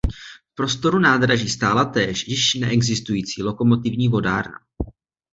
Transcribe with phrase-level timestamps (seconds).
[0.51, 4.59] V prostoru nádraží stála též již neexistující lokomotivní vodárna.